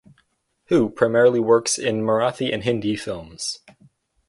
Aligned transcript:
Who 0.69 0.89
primarily 0.89 1.39
works 1.39 1.77
in 1.77 2.01
Marathi 2.01 2.51
and 2.51 2.63
Hindi 2.63 2.95
films. 2.95 3.59